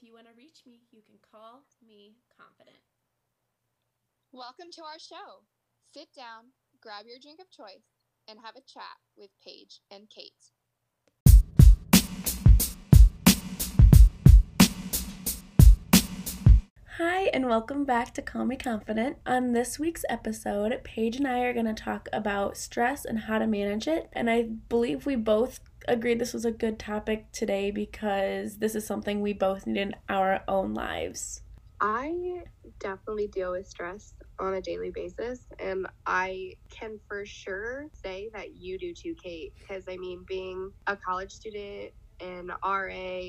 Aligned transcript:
If 0.00 0.06
you 0.06 0.14
want 0.14 0.28
to 0.28 0.32
reach 0.34 0.62
me, 0.66 0.80
you 0.92 1.02
can 1.02 1.16
call 1.30 1.60
me 1.86 2.14
confident. 2.34 2.78
Welcome 4.32 4.68
to 4.72 4.82
our 4.82 4.98
show. 4.98 5.44
Sit 5.92 6.08
down, 6.16 6.52
grab 6.80 7.04
your 7.06 7.18
drink 7.20 7.38
of 7.38 7.50
choice, 7.50 7.84
and 8.26 8.38
have 8.42 8.56
a 8.56 8.62
chat 8.62 8.96
with 9.18 9.28
Paige 9.44 9.80
and 9.90 10.08
Kate. 10.08 10.32
Hi, 16.96 17.24
and 17.34 17.46
welcome 17.46 17.84
back 17.84 18.14
to 18.14 18.22
Call 18.22 18.46
Me 18.46 18.56
Confident. 18.56 19.18
On 19.26 19.52
this 19.52 19.78
week's 19.78 20.06
episode, 20.08 20.80
Paige 20.82 21.16
and 21.16 21.28
I 21.28 21.40
are 21.40 21.52
going 21.52 21.66
to 21.66 21.74
talk 21.74 22.08
about 22.10 22.56
stress 22.56 23.04
and 23.04 23.18
how 23.18 23.38
to 23.38 23.46
manage 23.46 23.86
it. 23.86 24.08
And 24.14 24.30
I 24.30 24.44
believe 24.70 25.04
we 25.04 25.16
both 25.16 25.60
agreed 25.88 26.18
this 26.18 26.32
was 26.32 26.44
a 26.44 26.50
good 26.50 26.78
topic 26.78 27.30
today 27.32 27.70
because 27.70 28.58
this 28.58 28.74
is 28.74 28.86
something 28.86 29.20
we 29.20 29.32
both 29.32 29.66
need 29.66 29.80
in 29.80 29.96
our 30.08 30.42
own 30.48 30.74
lives. 30.74 31.42
I 31.80 32.42
definitely 32.78 33.28
deal 33.28 33.52
with 33.52 33.66
stress 33.66 34.14
on 34.38 34.54
a 34.54 34.60
daily 34.60 34.90
basis, 34.90 35.46
and 35.58 35.86
I 36.06 36.54
can 36.70 36.98
for 37.08 37.24
sure 37.24 37.86
say 37.92 38.28
that 38.34 38.56
you 38.56 38.78
do 38.78 38.92
too, 38.92 39.14
Kate. 39.22 39.54
Because 39.58 39.84
I 39.88 39.96
mean, 39.96 40.24
being 40.28 40.70
a 40.86 40.96
college 40.96 41.32
student 41.32 41.92
and 42.20 42.50
RA, 42.62 43.20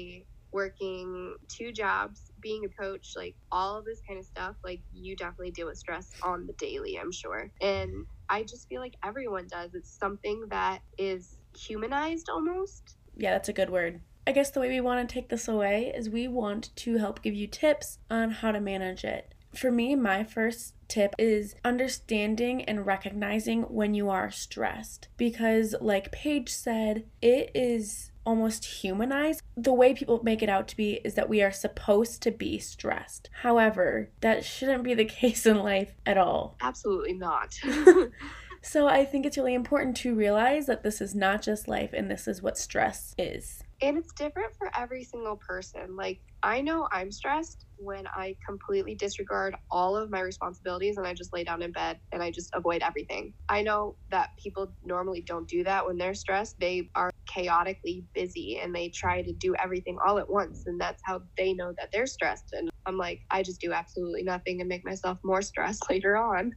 working 0.51 1.35
two 1.47 1.71
jobs, 1.71 2.31
being 2.41 2.65
a 2.65 2.81
coach, 2.83 3.13
like 3.15 3.35
all 3.51 3.77
of 3.77 3.85
this 3.85 4.01
kind 4.05 4.19
of 4.19 4.25
stuff, 4.25 4.55
like 4.63 4.81
you 4.91 5.15
definitely 5.15 5.51
deal 5.51 5.67
with 5.67 5.77
stress 5.77 6.11
on 6.23 6.45
the 6.45 6.53
daily, 6.53 6.99
I'm 6.99 7.11
sure. 7.11 7.49
And 7.61 8.05
I 8.29 8.43
just 8.43 8.67
feel 8.67 8.81
like 8.81 8.95
everyone 9.03 9.47
does. 9.49 9.73
It's 9.73 9.97
something 9.97 10.43
that 10.49 10.79
is 10.97 11.37
humanized 11.57 12.29
almost. 12.29 12.95
Yeah, 13.15 13.31
that's 13.31 13.49
a 13.49 13.53
good 13.53 13.69
word. 13.69 14.01
I 14.25 14.31
guess 14.31 14.51
the 14.51 14.59
way 14.59 14.69
we 14.69 14.81
want 14.81 15.07
to 15.07 15.13
take 15.13 15.29
this 15.29 15.47
away 15.47 15.91
is 15.95 16.09
we 16.09 16.27
want 16.27 16.75
to 16.77 16.97
help 16.97 17.21
give 17.21 17.33
you 17.33 17.47
tips 17.47 17.97
on 18.09 18.29
how 18.31 18.51
to 18.51 18.61
manage 18.61 19.03
it. 19.03 19.33
For 19.55 19.71
me, 19.71 19.95
my 19.95 20.23
first 20.23 20.75
tip 20.87 21.13
is 21.17 21.55
understanding 21.65 22.63
and 22.63 22.85
recognizing 22.85 23.63
when 23.63 23.93
you 23.93 24.09
are 24.09 24.31
stressed. 24.31 25.09
Because, 25.17 25.75
like 25.81 26.11
Paige 26.11 26.49
said, 26.49 27.05
it 27.21 27.51
is 27.53 28.11
almost 28.25 28.65
humanized. 28.65 29.41
The 29.57 29.73
way 29.73 29.93
people 29.93 30.21
make 30.23 30.41
it 30.41 30.49
out 30.49 30.67
to 30.69 30.77
be 30.77 31.01
is 31.03 31.15
that 31.15 31.29
we 31.29 31.41
are 31.41 31.51
supposed 31.51 32.21
to 32.23 32.31
be 32.31 32.59
stressed. 32.59 33.29
However, 33.41 34.09
that 34.21 34.45
shouldn't 34.45 34.83
be 34.83 34.93
the 34.93 35.05
case 35.21 35.45
in 35.45 35.57
life 35.57 35.93
at 36.05 36.17
all. 36.17 36.55
Absolutely 36.61 37.13
not. 37.13 37.59
so, 38.63 38.87
I 38.87 39.05
think 39.05 39.25
it's 39.25 39.37
really 39.37 39.55
important 39.55 39.97
to 39.97 40.13
realize 40.13 40.67
that 40.67 40.83
this 40.83 41.01
is 41.01 41.15
not 41.15 41.41
just 41.41 41.67
life 41.67 41.93
and 41.93 42.11
this 42.11 42.27
is 42.27 42.43
what 42.43 42.57
stress 42.57 43.15
is. 43.17 43.63
And 43.81 43.97
it's 43.97 44.13
different 44.13 44.55
for 44.55 44.69
every 44.77 45.03
single 45.03 45.37
person. 45.37 45.95
Like, 45.95 46.21
I 46.43 46.61
know 46.61 46.87
I'm 46.91 47.11
stressed 47.11 47.65
when 47.77 48.05
I 48.07 48.35
completely 48.47 48.93
disregard 48.93 49.55
all 49.71 49.95
of 49.95 50.11
my 50.11 50.21
responsibilities 50.21 50.97
and 50.97 51.07
I 51.07 51.15
just 51.15 51.33
lay 51.33 51.43
down 51.43 51.63
in 51.63 51.71
bed 51.71 51.99
and 52.11 52.21
I 52.21 52.29
just 52.29 52.51
avoid 52.53 52.83
everything. 52.83 53.33
I 53.49 53.63
know 53.63 53.95
that 54.11 54.29
people 54.37 54.71
normally 54.83 55.21
don't 55.21 55.47
do 55.47 55.63
that 55.63 55.85
when 55.85 55.97
they're 55.97 56.13
stressed. 56.13 56.59
They 56.59 56.91
are 56.93 57.09
chaotically 57.25 58.05
busy 58.13 58.59
and 58.61 58.75
they 58.75 58.89
try 58.89 59.23
to 59.23 59.33
do 59.33 59.55
everything 59.55 59.97
all 60.05 60.19
at 60.19 60.29
once. 60.29 60.63
And 60.67 60.79
that's 60.79 61.01
how 61.03 61.23
they 61.35 61.53
know 61.53 61.73
that 61.79 61.89
they're 61.91 62.05
stressed. 62.05 62.53
And 62.53 62.69
I'm 62.85 62.97
like, 62.97 63.21
I 63.31 63.41
just 63.41 63.59
do 63.59 63.73
absolutely 63.73 64.21
nothing 64.21 64.61
and 64.61 64.69
make 64.69 64.85
myself 64.85 65.17
more 65.23 65.41
stressed 65.41 65.89
later 65.89 66.15
on. 66.17 66.53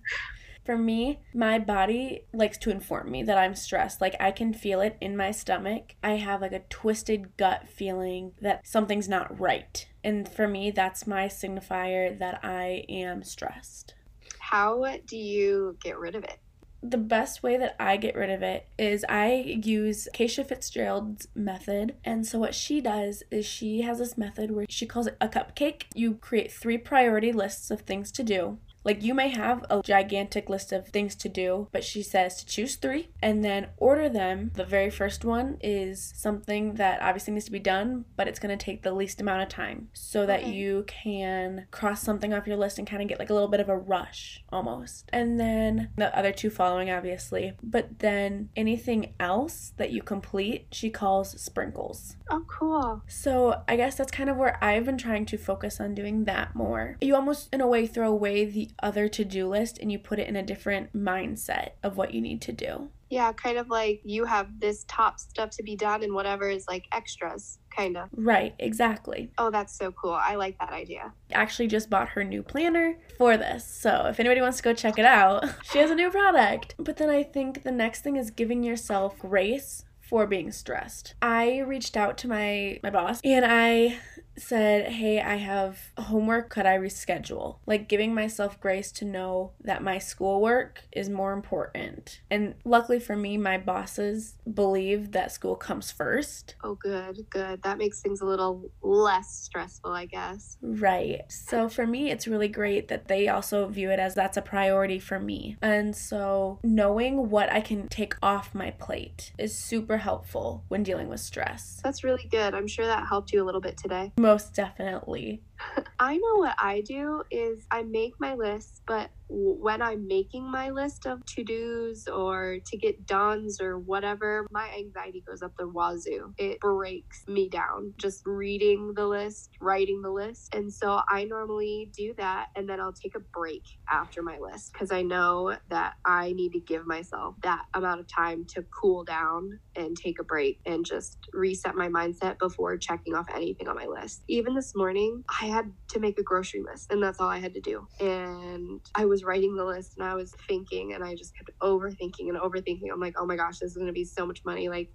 For 0.64 0.78
me, 0.78 1.20
my 1.34 1.58
body 1.58 2.22
likes 2.32 2.56
to 2.58 2.70
inform 2.70 3.10
me 3.10 3.22
that 3.22 3.36
I'm 3.36 3.54
stressed. 3.54 4.00
Like 4.00 4.16
I 4.18 4.30
can 4.30 4.54
feel 4.54 4.80
it 4.80 4.96
in 5.00 5.16
my 5.16 5.30
stomach. 5.30 5.94
I 6.02 6.12
have 6.12 6.40
like 6.40 6.52
a 6.52 6.62
twisted 6.70 7.36
gut 7.36 7.68
feeling 7.68 8.32
that 8.40 8.66
something's 8.66 9.08
not 9.08 9.38
right. 9.38 9.86
And 10.02 10.28
for 10.28 10.48
me, 10.48 10.70
that's 10.70 11.06
my 11.06 11.26
signifier 11.26 12.18
that 12.18 12.40
I 12.42 12.84
am 12.88 13.22
stressed. 13.22 13.94
How 14.38 14.84
do 15.06 15.16
you 15.16 15.76
get 15.82 15.98
rid 15.98 16.14
of 16.14 16.24
it? 16.24 16.38
the 16.86 16.98
best 16.98 17.42
way 17.42 17.56
that 17.56 17.74
I 17.80 17.96
get 17.96 18.14
rid 18.14 18.28
of 18.28 18.42
it 18.42 18.68
is 18.78 19.06
I 19.08 19.32
use 19.64 20.06
Kacia 20.12 20.44
Fitzgerald's 20.44 21.26
method. 21.34 21.94
And 22.04 22.26
so, 22.26 22.38
what 22.38 22.54
she 22.54 22.80
does 22.80 23.22
is 23.30 23.46
she 23.46 23.80
has 23.82 23.98
this 23.98 24.18
method 24.18 24.50
where 24.50 24.66
she 24.68 24.84
calls 24.84 25.06
it 25.06 25.16
a 25.20 25.28
cupcake. 25.28 25.84
You 25.94 26.14
create 26.14 26.52
three 26.52 26.76
priority 26.76 27.32
lists 27.32 27.70
of 27.70 27.80
things 27.80 28.12
to 28.12 28.22
do. 28.22 28.58
Like 28.84 29.02
you 29.02 29.14
may 29.14 29.28
have 29.28 29.64
a 29.70 29.82
gigantic 29.82 30.48
list 30.48 30.72
of 30.72 30.88
things 30.88 31.14
to 31.16 31.28
do, 31.28 31.68
but 31.72 31.82
she 31.84 32.02
says 32.02 32.36
to 32.36 32.46
choose 32.46 32.76
three 32.76 33.08
and 33.22 33.42
then 33.42 33.68
order 33.78 34.08
them. 34.08 34.50
The 34.54 34.64
very 34.64 34.90
first 34.90 35.24
one 35.24 35.56
is 35.62 36.12
something 36.14 36.74
that 36.74 37.00
obviously 37.00 37.32
needs 37.32 37.46
to 37.46 37.52
be 37.52 37.58
done, 37.58 38.04
but 38.16 38.28
it's 38.28 38.38
going 38.38 38.56
to 38.56 38.62
take 38.62 38.82
the 38.82 38.92
least 38.92 39.20
amount 39.20 39.42
of 39.42 39.48
time 39.48 39.88
so 39.94 40.26
that 40.26 40.40
okay. 40.40 40.52
you 40.52 40.84
can 40.86 41.66
cross 41.70 42.02
something 42.02 42.34
off 42.34 42.46
your 42.46 42.56
list 42.56 42.78
and 42.78 42.86
kind 42.86 43.02
of 43.02 43.08
get 43.08 43.18
like 43.18 43.30
a 43.30 43.34
little 43.34 43.48
bit 43.48 43.60
of 43.60 43.68
a 43.68 43.76
rush 43.76 44.44
almost. 44.52 45.08
And 45.12 45.40
then 45.40 45.90
the 45.96 46.16
other 46.16 46.32
two 46.32 46.50
following, 46.50 46.90
obviously. 46.90 47.54
But 47.62 48.00
then 48.00 48.50
anything 48.54 49.14
else 49.18 49.72
that 49.78 49.92
you 49.92 50.02
complete, 50.02 50.66
she 50.70 50.90
calls 50.90 51.40
sprinkles. 51.40 52.16
Oh, 52.30 52.44
cool. 52.46 53.02
So 53.06 53.62
I 53.66 53.76
guess 53.76 53.96
that's 53.96 54.10
kind 54.10 54.28
of 54.28 54.36
where 54.36 54.62
I've 54.62 54.84
been 54.84 54.98
trying 54.98 55.24
to 55.26 55.38
focus 55.38 55.80
on 55.80 55.94
doing 55.94 56.24
that 56.24 56.54
more. 56.54 56.96
You 57.00 57.14
almost, 57.14 57.48
in 57.52 57.60
a 57.60 57.66
way, 57.66 57.86
throw 57.86 58.10
away 58.10 58.44
the 58.44 58.70
other 58.80 59.08
to 59.08 59.24
do 59.24 59.48
list 59.48 59.78
and 59.78 59.90
you 59.90 59.98
put 59.98 60.18
it 60.18 60.28
in 60.28 60.36
a 60.36 60.42
different 60.42 60.92
mindset 60.94 61.70
of 61.82 61.96
what 61.96 62.14
you 62.14 62.20
need 62.20 62.40
to 62.42 62.52
do. 62.52 62.88
Yeah, 63.10 63.32
kind 63.32 63.58
of 63.58 63.68
like 63.68 64.00
you 64.04 64.24
have 64.24 64.58
this 64.58 64.84
top 64.88 65.20
stuff 65.20 65.50
to 65.50 65.62
be 65.62 65.76
done 65.76 66.02
and 66.02 66.14
whatever 66.14 66.48
is 66.48 66.66
like 66.66 66.86
extras, 66.92 67.58
kind 67.70 67.96
of. 67.96 68.08
Right, 68.12 68.54
exactly. 68.58 69.30
Oh, 69.38 69.50
that's 69.50 69.76
so 69.76 69.92
cool. 69.92 70.14
I 70.14 70.34
like 70.34 70.58
that 70.58 70.72
idea. 70.72 71.12
Actually, 71.32 71.68
just 71.68 71.90
bought 71.90 72.08
her 72.10 72.24
new 72.24 72.42
planner 72.42 72.98
for 73.16 73.36
this. 73.36 73.64
So 73.64 74.06
if 74.06 74.18
anybody 74.18 74.40
wants 74.40 74.56
to 74.56 74.62
go 74.64 74.74
check 74.74 74.98
it 74.98 75.04
out, 75.04 75.44
she 75.70 75.78
has 75.78 75.90
a 75.90 75.94
new 75.94 76.10
product. 76.10 76.74
But 76.78 76.96
then 76.96 77.08
I 77.10 77.22
think 77.22 77.62
the 77.62 77.70
next 77.70 78.00
thing 78.00 78.16
is 78.16 78.30
giving 78.30 78.64
yourself 78.64 79.18
grace 79.18 79.84
for 80.00 80.26
being 80.26 80.52
stressed. 80.52 81.14
I 81.22 81.58
reached 81.58 81.96
out 81.96 82.18
to 82.18 82.28
my 82.28 82.78
my 82.82 82.90
boss 82.90 83.20
and 83.24 83.44
I 83.46 83.98
said, 84.36 84.92
Hey, 84.92 85.20
I 85.20 85.36
have 85.36 85.78
homework. 85.98 86.50
Could 86.50 86.66
I 86.66 86.76
reschedule? 86.78 87.58
Like 87.66 87.88
giving 87.88 88.14
myself 88.14 88.60
grace 88.60 88.92
to 88.92 89.04
know 89.04 89.52
that 89.62 89.82
my 89.82 89.98
schoolwork 89.98 90.82
is 90.92 91.08
more 91.08 91.32
important. 91.32 92.20
And 92.30 92.54
luckily 92.64 92.98
for 92.98 93.16
me, 93.16 93.36
my 93.36 93.58
bosses 93.58 94.34
believe 94.52 95.12
that 95.12 95.32
school 95.32 95.56
comes 95.56 95.90
first. 95.90 96.56
Oh, 96.62 96.74
good, 96.74 97.26
good. 97.30 97.62
That 97.62 97.78
makes 97.78 98.00
things 98.00 98.20
a 98.20 98.26
little 98.26 98.70
less 98.82 99.30
stressful, 99.30 99.92
I 99.92 100.06
guess. 100.06 100.56
Right. 100.62 101.22
So 101.28 101.68
for 101.68 101.86
me, 101.86 102.10
it's 102.10 102.26
really 102.26 102.48
great 102.48 102.88
that 102.88 103.08
they 103.08 103.28
also 103.28 103.66
view 103.68 103.90
it 103.90 103.98
as 103.98 104.14
that's 104.14 104.36
a 104.36 104.42
priority 104.42 104.98
for 104.98 105.18
me. 105.18 105.56
And 105.62 105.94
so 105.94 106.58
knowing 106.62 107.30
what 107.30 107.52
I 107.52 107.60
can 107.60 107.88
take 107.88 108.14
off 108.22 108.54
my 108.54 108.70
plate 108.70 109.32
is 109.38 109.56
super 109.56 109.98
helpful 109.98 110.64
when 110.68 110.82
dealing 110.82 111.08
with 111.08 111.20
stress. 111.20 111.80
That's 111.82 112.04
really 112.04 112.28
good. 112.30 112.54
I'm 112.54 112.66
sure 112.66 112.86
that 112.86 113.06
helped 113.06 113.32
you 113.32 113.42
a 113.42 113.46
little 113.46 113.60
bit 113.60 113.76
today. 113.76 114.12
Most 114.24 114.54
definitely. 114.54 115.44
I 116.00 116.16
know 116.16 116.36
what 116.36 116.54
I 116.58 116.80
do 116.80 117.24
is 117.30 117.66
I 117.70 117.82
make 117.82 118.18
my 118.18 118.34
list, 118.34 118.80
but 118.86 119.10
when 119.34 119.82
I'm 119.82 120.06
making 120.06 120.50
my 120.50 120.70
list 120.70 121.06
of 121.06 121.24
to 121.26 121.44
dos 121.44 122.06
or 122.06 122.58
to 122.66 122.76
get 122.76 123.06
done's 123.06 123.60
or 123.60 123.78
whatever, 123.78 124.46
my 124.50 124.70
anxiety 124.78 125.22
goes 125.26 125.42
up 125.42 125.52
the 125.58 125.68
wazoo. 125.68 126.34
It 126.38 126.60
breaks 126.60 127.22
me 127.28 127.48
down 127.48 127.94
just 128.00 128.22
reading 128.26 128.92
the 128.94 129.06
list, 129.06 129.50
writing 129.60 130.02
the 130.02 130.10
list. 130.10 130.54
And 130.54 130.72
so 130.72 131.00
I 131.08 131.24
normally 131.24 131.90
do 131.96 132.14
that 132.18 132.46
and 132.56 132.68
then 132.68 132.80
I'll 132.80 132.92
take 132.92 133.16
a 133.16 133.20
break 133.34 133.64
after 133.90 134.22
my 134.22 134.38
list 134.38 134.72
because 134.72 134.92
I 134.92 135.02
know 135.02 135.56
that 135.70 135.94
I 136.06 136.32
need 136.32 136.52
to 136.52 136.60
give 136.60 136.86
myself 136.86 137.36
that 137.42 137.64
amount 137.74 138.00
of 138.00 138.06
time 138.14 138.46
to 138.54 138.64
cool 138.80 139.04
down 139.04 139.60
and 139.76 139.96
take 139.96 140.20
a 140.20 140.24
break 140.24 140.60
and 140.66 140.84
just 140.84 141.18
reset 141.32 141.74
my 141.74 141.88
mindset 141.88 142.38
before 142.38 142.76
checking 142.76 143.14
off 143.14 143.26
anything 143.34 143.68
on 143.68 143.76
my 143.76 143.86
list. 143.86 144.22
Even 144.28 144.54
this 144.54 144.74
morning, 144.76 145.24
I 145.42 145.46
had 145.46 145.72
to 145.90 146.00
make 146.00 146.18
a 146.18 146.22
grocery 146.22 146.62
list 146.62 146.92
and 146.92 147.02
that's 147.02 147.20
all 147.20 147.28
I 147.28 147.38
had 147.38 147.54
to 147.54 147.60
do. 147.60 147.86
And 148.00 148.80
I 148.94 149.06
was 149.06 149.23
writing 149.24 149.56
the 149.56 149.64
list 149.64 149.94
and 149.98 150.06
I 150.06 150.14
was 150.14 150.34
thinking 150.48 150.94
and 150.94 151.04
I 151.04 151.14
just 151.14 151.36
kept 151.36 151.50
overthinking 151.62 152.28
and 152.28 152.38
overthinking. 152.38 152.92
I'm 152.92 153.00
like, 153.00 153.14
oh 153.18 153.26
my 153.26 153.36
gosh, 153.36 153.58
this 153.58 153.70
is 153.70 153.76
going 153.76 153.88
to 153.88 153.92
be 153.92 154.04
so 154.04 154.26
much 154.26 154.40
money. 154.44 154.68
Like, 154.68 154.90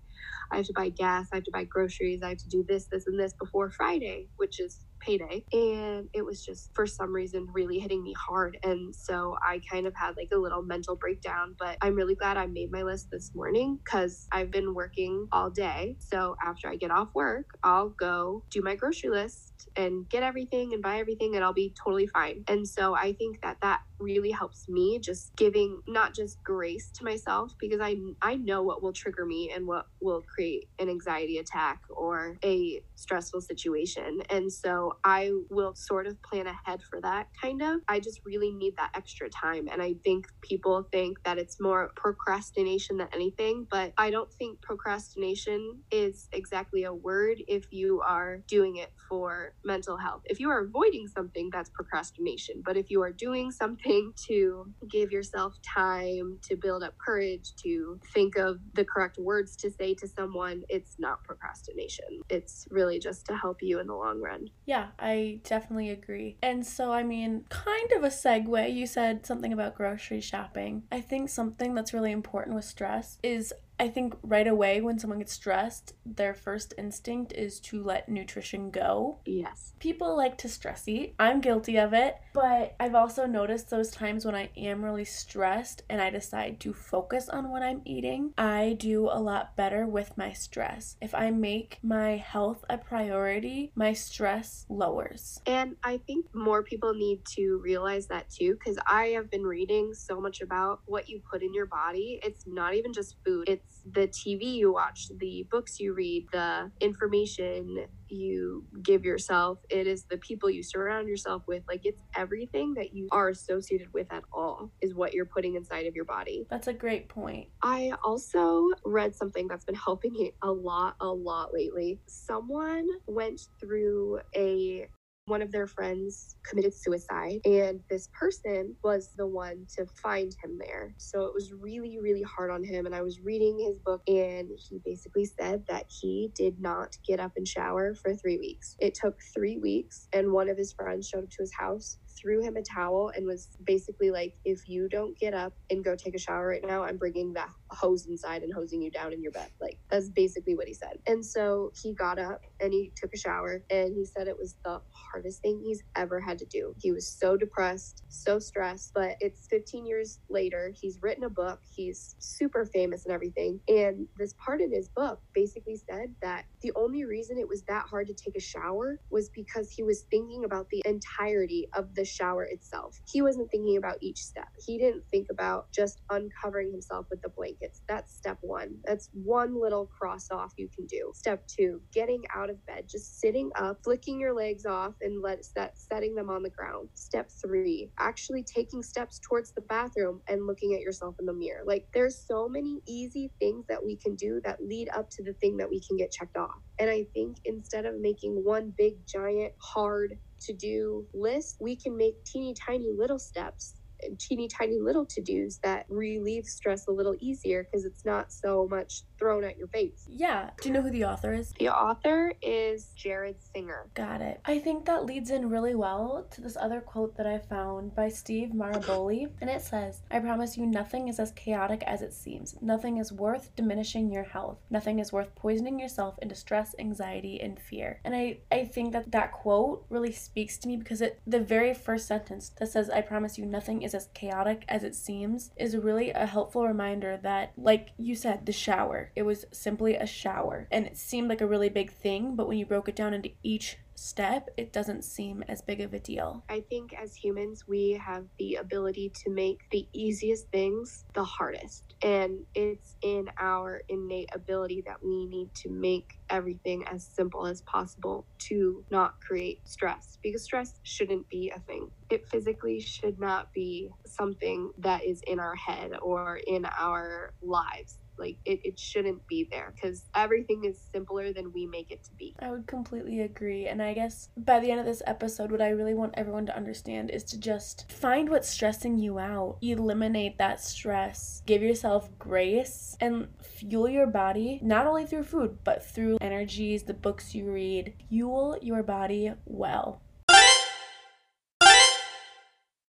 I 0.51 0.57
have 0.57 0.65
to 0.67 0.73
buy 0.75 0.89
gas, 0.89 1.27
I 1.33 1.37
have 1.37 1.43
to 1.45 1.51
buy 1.51 1.65
groceries, 1.65 2.21
I 2.23 2.29
have 2.29 2.37
to 2.39 2.49
do 2.49 2.65
this, 2.67 2.87
this, 2.91 3.05
and 3.07 3.19
this 3.19 3.33
before 3.39 3.71
Friday, 3.71 4.29
which 4.37 4.59
is 4.59 4.85
payday. 5.01 5.45
And 5.53 6.09
it 6.13 6.25
was 6.25 6.43
just, 6.43 6.71
for 6.73 6.87
some 6.87 7.13
reason, 7.13 7.47
really 7.53 7.79
hitting 7.79 8.03
me 8.03 8.13
hard. 8.27 8.57
And 8.63 8.93
so 8.95 9.35
I 9.47 9.61
kind 9.71 9.87
of 9.87 9.93
had 9.95 10.11
like 10.17 10.29
a 10.33 10.37
little 10.37 10.63
mental 10.63 10.95
breakdown. 10.95 11.55
But 11.59 11.77
I'm 11.81 11.95
really 11.95 12.15
glad 12.15 12.37
I 12.37 12.47
made 12.47 12.71
my 12.71 12.83
list 12.83 13.07
this 13.11 13.31
morning 13.35 13.79
because 13.83 14.27
I've 14.31 14.51
been 14.51 14.73
working 14.73 15.27
all 15.31 15.49
day. 15.49 15.95
So 15.99 16.35
after 16.43 16.67
I 16.69 16.75
get 16.75 16.91
off 16.91 17.09
work, 17.15 17.45
I'll 17.63 17.89
go 17.99 18.43
do 18.51 18.61
my 18.61 18.75
grocery 18.75 19.09
list 19.09 19.69
and 19.75 20.09
get 20.09 20.23
everything 20.23 20.73
and 20.73 20.81
buy 20.81 20.99
everything, 20.99 21.35
and 21.35 21.43
I'll 21.43 21.53
be 21.53 21.73
totally 21.83 22.07
fine. 22.07 22.43
And 22.47 22.67
so 22.67 22.95
I 22.95 23.13
think 23.13 23.41
that 23.43 23.57
that 23.61 23.79
really 23.99 24.31
helps 24.31 24.67
me 24.69 24.99
just 24.99 25.31
giving 25.37 25.81
not 25.87 26.15
just 26.15 26.37
grace 26.43 26.89
to 26.95 27.03
myself 27.03 27.51
because 27.59 27.79
I 27.81 27.97
I 28.21 28.35
know 28.35 28.63
what 28.63 28.81
will 28.81 28.93
trigger 28.93 29.25
me 29.25 29.51
and 29.53 29.67
what 29.67 29.85
will 30.01 30.08
will 30.09 30.23
create 30.23 30.65
an 30.79 30.89
anxiety 30.89 31.39
attack 31.39 31.81
or 31.89 32.37
a 32.45 32.81
stressful 32.95 33.41
situation. 33.41 34.21
And 34.29 34.51
so 34.51 34.93
I 35.05 35.31
will 35.51 35.75
sort 35.75 36.07
of 36.07 36.21
plan 36.23 36.47
ahead 36.47 36.81
for 36.83 37.01
that 37.01 37.27
kind 37.41 37.61
of. 37.63 37.81
I 37.89 38.01
just 38.01 38.21
really 38.25 38.51
need 38.53 38.75
that 38.77 38.91
extra 38.95 39.29
time. 39.29 39.67
And 39.71 39.81
I 39.81 39.95
think 40.03 40.27
people 40.43 40.87
think 40.91 41.23
that 41.25 41.39
it's 41.39 41.61
more 41.61 41.91
procrastination 41.95 42.97
than 42.97 43.09
anything, 43.13 43.67
but 43.71 43.93
I 43.97 44.11
don't 44.11 44.33
think 44.33 44.61
procrastination 44.61 45.83
is 45.91 46.27
exactly 46.33 46.83
a 46.85 46.93
word 46.93 47.39
if 47.47 47.65
you 47.71 48.01
are 48.07 48.39
doing 48.47 48.77
it 48.77 48.93
for 49.09 49.55
mental 49.65 49.97
health. 49.97 50.23
If 50.25 50.39
you 50.41 50.49
are 50.51 50.61
avoiding 50.65 51.07
something, 51.07 51.49
that's 51.53 51.71
procrastination. 51.71 52.63
But 52.65 52.77
if 52.77 52.91
you 52.91 53.01
are 53.03 53.13
doing 53.13 53.51
something 53.51 54.13
to 54.29 54.73
give 54.89 55.11
yourself 55.11 55.55
time 55.63 56.39
to 56.43 56.57
build 56.57 56.83
up 56.83 56.95
courage, 57.05 57.53
to 57.63 57.99
think 58.13 58.37
of 58.37 58.59
the 58.75 58.85
correct 58.85 59.17
words 59.19 59.55
to 59.57 59.71
say 59.71 59.95
to 59.99 60.07
someone, 60.07 60.63
it's 60.69 60.95
not 60.99 61.23
procrastination. 61.23 62.21
It's 62.29 62.67
really 62.69 62.99
just 62.99 63.25
to 63.27 63.35
help 63.35 63.61
you 63.61 63.79
in 63.79 63.87
the 63.87 63.95
long 63.95 64.21
run. 64.21 64.49
Yeah, 64.65 64.87
I 64.99 65.41
definitely 65.43 65.89
agree. 65.89 66.37
And 66.41 66.65
so, 66.65 66.91
I 66.91 67.03
mean, 67.03 67.45
kind 67.49 67.91
of 67.95 68.03
a 68.03 68.07
segue, 68.09 68.73
you 68.73 68.85
said 68.85 69.25
something 69.25 69.53
about 69.53 69.75
grocery 69.75 70.21
shopping. 70.21 70.83
I 70.91 71.01
think 71.01 71.29
something 71.29 71.73
that's 71.73 71.93
really 71.93 72.11
important 72.11 72.55
with 72.55 72.65
stress 72.65 73.17
is 73.23 73.53
I 73.79 73.87
think 73.87 74.15
right 74.23 74.47
away 74.47 74.81
when 74.81 74.99
someone 74.99 75.19
gets 75.19 75.31
stressed, 75.31 75.93
their 76.05 76.33
first 76.33 76.73
instinct 76.77 77.31
is 77.31 77.59
to 77.61 77.81
let 77.81 78.09
nutrition 78.09 78.71
go. 78.71 79.19
Yes. 79.25 79.73
People 79.79 80.17
like 80.17 80.37
to 80.39 80.49
stress 80.49 80.87
eat. 80.87 81.15
I'm 81.17 81.39
guilty 81.39 81.77
of 81.77 81.93
it, 81.93 82.17
but 82.33 82.75
I've 82.79 82.95
also 82.95 83.25
noticed 83.25 83.69
those 83.69 83.89
times 83.89 84.25
when 84.25 84.35
I 84.35 84.49
am 84.57 84.83
really 84.83 85.05
stressed 85.05 85.83
and 85.89 86.01
I 86.01 86.09
decide 86.09 86.59
to 86.61 86.73
focus 86.73 87.29
on 87.29 87.49
what 87.49 87.63
I'm 87.63 87.81
eating, 87.85 88.33
I 88.37 88.75
do 88.79 89.05
a 89.05 89.19
lot 89.19 89.55
better 89.55 89.87
with 89.87 90.17
my 90.17 90.33
stress. 90.33 90.97
If 91.01 91.15
I 91.15 91.31
make 91.31 91.79
my 91.81 92.17
health 92.17 92.65
a 92.69 92.77
priority, 92.77 93.71
my 93.75 93.93
stress 93.93 94.65
lowers. 94.69 95.39
And 95.45 95.77
I 95.83 95.97
think 96.05 96.25
more 96.35 96.63
people 96.63 96.93
need 96.93 97.25
to 97.37 97.61
realize 97.63 98.07
that 98.07 98.29
too, 98.29 98.57
because 98.59 98.77
I 98.85 99.07
have 99.07 99.31
been 99.31 99.43
reading 99.43 99.93
so 99.93 100.19
much 100.19 100.41
about 100.41 100.81
what 100.85 101.07
you 101.07 101.21
put 101.31 101.41
in 101.41 101.53
your 101.53 101.67
body. 101.67 102.19
It's 102.23 102.45
not 102.45 102.73
even 102.73 102.91
just 102.91 103.15
food, 103.23 103.47
it's 103.47 103.68
the 103.91 104.07
TV 104.07 104.55
you 104.55 104.73
watch, 104.73 105.07
the 105.17 105.47
books 105.49 105.79
you 105.79 105.93
read, 105.93 106.27
the 106.31 106.71
information 106.79 107.85
you 108.07 108.65
give 108.81 109.05
yourself. 109.05 109.59
It 109.69 109.87
is 109.87 110.03
the 110.03 110.17
people 110.17 110.49
you 110.49 110.63
surround 110.63 111.07
yourself 111.07 111.43
with. 111.47 111.63
Like 111.67 111.81
it's 111.85 112.01
everything 112.15 112.73
that 112.75 112.93
you 112.93 113.07
are 113.11 113.29
associated 113.29 113.93
with 113.93 114.11
at 114.11 114.23
all 114.31 114.71
is 114.81 114.93
what 114.93 115.13
you're 115.13 115.25
putting 115.25 115.55
inside 115.55 115.85
of 115.85 115.95
your 115.95 116.05
body. 116.05 116.45
That's 116.49 116.67
a 116.67 116.73
great 116.73 117.09
point. 117.09 117.49
I 117.61 117.93
also 118.03 118.69
read 118.85 119.15
something 119.15 119.47
that's 119.47 119.65
been 119.65 119.75
helping 119.75 120.13
me 120.13 120.33
a 120.41 120.51
lot, 120.51 120.95
a 120.99 121.07
lot 121.07 121.53
lately. 121.53 121.99
Someone 122.07 122.87
went 123.07 123.41
through 123.59 124.19
a 124.35 124.87
one 125.29 125.43
of 125.43 125.51
their 125.53 125.67
friends 125.67 126.35
committed 126.49 126.73
suicide, 126.75 127.39
and 127.45 127.81
this 127.89 128.09
person 128.19 128.75
was 128.83 129.11
the 129.17 129.27
one 129.27 129.67
to 129.77 129.87
find 130.03 130.33
him 130.43 130.59
there. 130.59 130.95
So 130.97 131.23
it 131.25 131.33
was 131.33 131.53
really, 131.59 131.99
really 132.01 132.23
hard 132.23 132.51
on 132.51 132.63
him. 132.63 132.85
And 132.87 132.95
I 132.95 133.03
was 133.03 133.21
reading 133.21 133.59
his 133.59 133.79
book, 133.79 134.01
and 134.07 134.49
he 134.69 134.81
basically 134.85 135.25
said 135.25 135.65
that 135.69 135.85
he 136.01 136.31
did 136.35 136.61
not 136.61 136.97
get 137.07 137.19
up 137.21 137.33
and 137.37 137.47
shower 137.47 137.95
for 137.95 138.15
three 138.15 138.39
weeks. 138.39 138.75
It 138.79 138.95
took 138.95 139.15
three 139.35 139.57
weeks, 139.57 140.07
and 140.13 140.33
one 140.33 140.49
of 140.49 140.57
his 140.57 140.73
friends 140.73 141.07
showed 141.07 141.25
up 141.25 141.31
to 141.31 141.43
his 141.43 141.53
house 141.59 141.97
threw 142.17 142.41
him 142.41 142.57
a 142.57 142.63
towel 142.63 143.11
and 143.15 143.25
was 143.25 143.49
basically 143.65 144.11
like, 144.11 144.35
if 144.45 144.67
you 144.69 144.89
don't 144.89 145.17
get 145.19 145.33
up 145.33 145.53
and 145.69 145.83
go 145.83 145.95
take 145.95 146.15
a 146.15 146.19
shower 146.19 146.47
right 146.47 146.65
now, 146.65 146.83
I'm 146.83 146.97
bringing 146.97 147.33
that 147.33 147.49
hose 147.71 148.07
inside 148.07 148.43
and 148.43 148.53
hosing 148.53 148.81
you 148.81 148.91
down 148.91 149.13
in 149.13 149.21
your 149.21 149.31
bed. 149.31 149.49
Like, 149.61 149.79
that's 149.89 150.09
basically 150.09 150.55
what 150.55 150.67
he 150.67 150.73
said. 150.73 150.99
And 151.07 151.25
so 151.25 151.71
he 151.81 151.93
got 151.93 152.19
up 152.19 152.41
and 152.59 152.73
he 152.73 152.91
took 152.95 153.13
a 153.13 153.17
shower 153.17 153.63
and 153.69 153.93
he 153.95 154.05
said 154.05 154.27
it 154.27 154.37
was 154.37 154.55
the 154.65 154.81
hardest 154.91 155.41
thing 155.41 155.61
he's 155.63 155.83
ever 155.95 156.19
had 156.19 156.39
to 156.39 156.45
do. 156.45 156.73
He 156.79 156.91
was 156.91 157.07
so 157.07 157.37
depressed, 157.37 158.03
so 158.09 158.39
stressed, 158.39 158.91
but 158.93 159.15
it's 159.19 159.47
15 159.49 159.85
years 159.85 160.19
later. 160.29 160.73
He's 160.79 160.99
written 161.01 161.23
a 161.23 161.29
book, 161.29 161.61
he's 161.75 162.15
super 162.19 162.65
famous 162.65 163.05
and 163.05 163.13
everything. 163.13 163.59
And 163.67 164.07
this 164.17 164.33
part 164.43 164.61
in 164.61 164.71
his 164.71 164.89
book 164.89 165.21
basically 165.33 165.77
said 165.77 166.15
that 166.21 166.45
the 166.61 166.71
only 166.75 167.05
reason 167.05 167.37
it 167.37 167.47
was 167.47 167.63
that 167.63 167.85
hard 167.89 168.07
to 168.07 168.13
take 168.13 168.35
a 168.35 168.41
shower 168.41 168.99
was 169.09 169.29
because 169.29 169.69
he 169.71 169.83
was 169.83 170.03
thinking 170.11 170.43
about 170.45 170.69
the 170.69 170.81
entirety 170.85 171.67
of 171.75 171.95
the 171.95 172.05
shower 172.09 172.45
itself. 172.45 172.97
He 173.11 173.21
wasn't 173.21 173.51
thinking 173.51 173.77
about 173.77 173.97
each 174.01 174.19
step. 174.19 174.47
He 174.65 174.77
didn't 174.79 175.03
think 175.11 175.27
about 175.31 175.67
just 175.75 176.01
uncovering 176.11 176.71
himself 176.71 177.07
with 177.11 177.21
the 177.23 177.29
blankets. 177.35 177.81
That's 177.89 178.15
step 178.15 178.39
one. 178.41 178.77
That's 178.85 179.09
one 179.13 179.59
little 179.61 179.87
cross 179.87 180.27
off 180.31 180.53
you 180.57 180.69
can 180.75 180.87
do. 180.87 181.11
Step 181.15 181.45
two, 181.47 181.81
getting 181.93 182.23
out 182.35 182.49
of 182.49 182.65
bed, 182.67 182.85
just 182.91 183.19
sitting 183.21 183.51
up, 183.59 183.79
flicking 183.83 184.19
your 184.19 184.35
legs 184.35 184.65
off 184.65 184.95
and 185.01 185.21
let 185.23 185.45
set, 185.45 185.73
setting 185.77 186.15
them 186.15 186.29
on 186.29 186.43
the 186.43 186.51
ground. 186.51 186.89
Step 186.95 187.29
three, 187.45 187.91
actually 187.99 188.43
taking 188.43 188.83
steps 188.83 189.19
towards 189.27 189.53
the 189.53 189.61
bathroom 189.63 190.21
and 190.29 190.47
looking 190.47 190.73
at 190.75 190.81
yourself 190.81 191.15
in 191.19 191.25
the 191.25 191.33
mirror. 191.33 191.61
Like 191.65 191.87
there's 191.93 192.19
so 192.27 192.49
many 192.49 192.81
easy 192.87 193.31
things 193.39 193.65
that 193.69 193.83
we 193.85 193.97
can 193.97 194.15
do 194.15 194.41
that 194.45 194.59
lead 194.61 194.89
up 194.95 195.09
to 195.11 195.23
the 195.23 195.33
thing 195.35 195.57
that 195.57 195.69
we 195.69 195.81
can 195.87 195.97
get 195.97 196.11
checked 196.11 196.37
off. 196.37 196.61
And 196.79 196.89
I 196.89 197.05
think 197.13 197.37
instead 197.45 197.85
of 197.85 197.95
making 197.99 198.41
one 198.43 198.73
big, 198.77 198.95
giant, 199.07 199.53
hard 199.61 200.17
to 200.41 200.53
do 200.53 201.05
list, 201.13 201.57
we 201.59 201.75
can 201.75 201.97
make 201.97 202.23
teeny 202.25 202.53
tiny 202.53 202.91
little 202.97 203.19
steps 203.19 203.75
teeny 204.17 204.47
tiny 204.47 204.79
little 204.79 205.05
to 205.05 205.21
dos 205.21 205.59
that 205.63 205.85
relieve 205.89 206.45
stress 206.45 206.87
a 206.87 206.91
little 206.91 207.15
easier 207.19 207.63
because 207.63 207.85
it's 207.85 208.05
not 208.05 208.31
so 208.31 208.67
much 208.69 209.03
thrown 209.17 209.43
at 209.43 209.57
your 209.57 209.67
face. 209.67 210.05
Yeah. 210.07 210.49
Do 210.61 210.69
you 210.69 210.73
know 210.73 210.81
who 210.81 210.91
the 210.91 211.05
author 211.05 211.33
is? 211.33 211.53
The 211.59 211.69
author 211.69 212.33
is 212.41 212.91
Jared 212.95 213.35
Singer. 213.53 213.87
Got 213.93 214.21
it. 214.21 214.39
I 214.45 214.59
think 214.59 214.85
that 214.85 215.05
leads 215.05 215.31
in 215.31 215.49
really 215.49 215.75
well 215.75 216.27
to 216.31 216.41
this 216.41 216.57
other 216.57 216.81
quote 216.81 217.17
that 217.17 217.27
I 217.27 217.37
found 217.37 217.95
by 217.95 218.09
Steve 218.09 218.49
Maraboli, 218.49 219.29
and 219.41 219.49
it 219.49 219.61
says, 219.61 220.01
I 220.09 220.19
promise 220.19 220.57
you 220.57 220.65
nothing 220.65 221.07
is 221.07 221.19
as 221.19 221.31
chaotic 221.31 221.83
as 221.83 222.01
it 222.01 222.13
seems. 222.13 222.55
Nothing 222.61 222.97
is 222.97 223.11
worth 223.11 223.55
diminishing 223.55 224.11
your 224.11 224.23
health. 224.23 224.57
Nothing 224.69 224.99
is 224.99 225.11
worth 225.11 225.35
poisoning 225.35 225.79
yourself 225.79 226.17
into 226.21 226.35
stress, 226.35 226.75
anxiety, 226.79 227.39
and 227.41 227.59
fear. 227.59 227.99
And 228.03 228.15
I, 228.15 228.39
I 228.51 228.65
think 228.65 228.93
that 228.93 229.11
that 229.11 229.31
quote 229.31 229.85
really 229.89 230.11
speaks 230.11 230.57
to 230.59 230.67
me 230.67 230.77
because 230.77 231.01
it 231.01 231.19
the 231.27 231.39
very 231.39 231.73
first 231.73 232.07
sentence 232.07 232.51
that 232.59 232.69
says, 232.69 232.89
I 232.89 233.01
promise 233.01 233.37
you 233.37 233.45
nothing 233.45 233.81
is 233.89 233.95
as 233.95 234.09
chaotic 234.13 234.63
as 234.67 234.83
it 234.83 234.95
seems 234.95 235.51
is 235.57 235.75
really 235.75 236.11
a 236.11 236.25
helpful 236.25 236.67
reminder 236.67 237.17
that, 237.17 237.51
like 237.57 237.89
you 237.97 238.15
said, 238.15 238.45
the 238.45 238.51
shower 238.51 239.11
it 239.15 239.23
was 239.23 239.45
simply 239.51 239.95
a 239.95 240.05
shower. 240.05 240.67
And 240.71 240.85
it 240.85 240.97
seemed 240.97 241.29
like 241.29 241.41
a 241.41 241.47
really 241.47 241.69
big 241.69 241.91
thing, 241.91 242.35
but 242.35 242.47
when 242.47 242.57
you 242.57 242.65
broke 242.65 242.87
it 242.87 242.95
down 242.95 243.13
into 243.13 243.31
each 243.43 243.77
step, 243.99 244.49
it 244.57 244.71
doesn't 244.71 245.03
seem 245.03 245.43
as 245.47 245.61
big 245.61 245.81
of 245.81 245.93
a 245.93 245.99
deal. 245.99 246.43
I 246.49 246.61
think 246.61 246.93
as 246.93 247.15
humans, 247.15 247.65
we 247.67 247.91
have 248.03 248.25
the 248.37 248.55
ability 248.55 249.11
to 249.23 249.29
make 249.29 249.59
the 249.71 249.87
easiest 249.93 250.49
things 250.49 251.05
the 251.13 251.23
hardest. 251.23 251.95
And 252.01 252.39
it's 252.55 252.95
in 253.01 253.29
our 253.39 253.81
innate 253.89 254.29
ability 254.33 254.83
that 254.87 255.03
we 255.03 255.25
need 255.25 255.53
to 255.55 255.69
make 255.69 256.17
everything 256.29 256.85
as 256.87 257.05
simple 257.05 257.45
as 257.45 257.61
possible 257.63 258.25
to 258.39 258.83
not 258.89 259.19
create 259.19 259.67
stress 259.67 260.17
because 260.23 260.43
stress 260.43 260.79
shouldn't 260.83 261.27
be 261.29 261.51
a 261.55 261.59
thing. 261.59 261.89
It 262.09 262.27
physically 262.29 262.79
should 262.79 263.19
not 263.19 263.53
be 263.53 263.89
something 264.05 264.71
that 264.77 265.03
is 265.03 265.21
in 265.27 265.39
our 265.39 265.55
head 265.55 265.91
or 266.01 266.39
in 266.47 266.65
our 266.65 267.33
lives 267.41 267.99
like 268.19 268.37
it, 268.45 268.59
it 268.63 268.79
shouldn't 268.79 269.25
be 269.27 269.47
there 269.51 269.73
because 269.75 270.05
everything 270.15 270.65
is 270.65 270.79
simpler 270.91 271.33
than 271.33 271.51
we 271.53 271.65
make 271.65 271.91
it 271.91 272.03
to 272.03 272.11
be. 272.13 272.35
I 272.39 272.51
would 272.51 272.67
completely 272.67 273.21
agree. 273.21 273.67
And 273.67 273.81
I 273.81 273.93
guess 273.93 274.29
by 274.37 274.59
the 274.59 274.71
end 274.71 274.79
of 274.79 274.85
this 274.85 275.01
episode, 275.07 275.51
what 275.51 275.61
I 275.61 275.69
really 275.69 275.93
want 275.93 276.13
everyone 276.17 276.45
to 276.47 276.55
understand 276.55 277.09
is 277.11 277.23
to 277.25 277.39
just 277.39 277.91
find 277.91 278.29
what's 278.29 278.49
stressing 278.49 278.97
you 278.97 279.19
out, 279.19 279.57
eliminate 279.61 280.37
that 280.37 280.61
stress, 280.61 281.41
give 281.45 281.61
yourself 281.61 282.09
grace, 282.19 282.97
and 282.99 283.27
fuel 283.41 283.89
your 283.89 284.07
body 284.07 284.59
not 284.61 284.85
only 284.85 285.05
through 285.05 285.23
food, 285.23 285.57
but 285.63 285.83
through 285.83 286.17
energies, 286.21 286.83
the 286.83 286.93
books 286.93 287.33
you 287.33 287.51
read. 287.51 287.93
Fuel 288.09 288.57
your 288.61 288.83
body 288.83 289.33
well. 289.45 290.01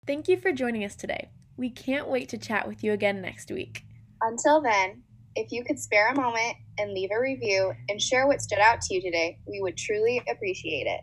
Thank 0.06 0.28
you 0.28 0.38
for 0.38 0.52
joining 0.52 0.84
us 0.84 0.96
today. 0.96 1.30
We 1.56 1.70
can't 1.70 2.08
wait 2.08 2.30
to 2.30 2.38
chat 2.38 2.68
with 2.68 2.84
you 2.84 2.94
again 2.94 3.22
next 3.22 3.52
week. 3.52 3.84
Until 4.22 4.62
then, 4.62 5.04
if 5.36 5.52
you 5.52 5.64
could 5.64 5.80
spare 5.80 6.12
a 6.12 6.16
moment 6.16 6.56
and 6.78 6.94
leave 6.94 7.10
a 7.12 7.20
review 7.20 7.74
and 7.88 8.02
share 8.02 8.28
what 8.28 8.42
stood 8.42 8.60
out 8.60 8.82
to 8.82 8.94
you 8.94 9.02
today, 9.02 9.40
we 9.46 9.62
would 9.62 9.78
truly 9.78 10.22
appreciate 10.30 10.88
it. 10.88 11.02